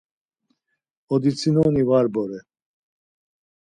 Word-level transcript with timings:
Oditsinoni 1.13 1.83
var 1.89 2.05
voret. 2.15 2.45